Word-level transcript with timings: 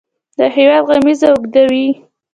د 0.37 0.39
هیواد 0.55 0.83
غمیزه 0.87 1.27
اوږدوي. 1.31 1.87